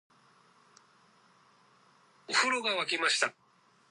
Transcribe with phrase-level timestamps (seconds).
[2.27, 3.35] お風呂が湧きました